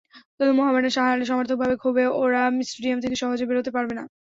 [0.29, 4.03] কিন্তু মোহামেডান হারলে সমর্থকদের ক্ষোভে ওরা স্টেডিয়াম থেকে সহজে বেরোতে পারবে না।